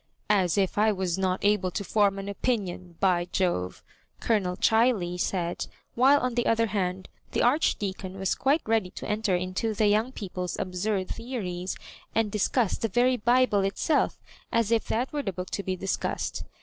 [0.31, 3.83] "As if I was cot able to form an opinion, by Jove!"
[4.19, 9.35] Colonel Chiley said; while, on the other hand, the Archdeacon was quite ready to enter
[9.35, 11.77] into the young people s absunl theories,
[12.15, 14.17] and discuss the very Bible itself,
[14.51, 16.45] as if that were a book to be discussed.